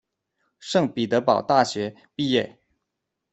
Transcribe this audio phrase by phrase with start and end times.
[0.59, 2.59] 圣彼得堡大学毕业。